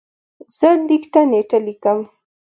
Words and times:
زه 0.57 0.69
لیک 0.87 1.03
ته 1.13 1.21
نېټه 1.31 1.57
لیکم. 1.65 1.99